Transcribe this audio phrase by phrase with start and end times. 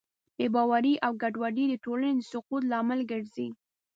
[0.37, 3.47] بېباورۍ او ګډوډۍ د ټولنې د سقوط لامل ګرځي.